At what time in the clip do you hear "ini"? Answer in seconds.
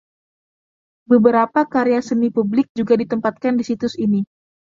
4.05-4.21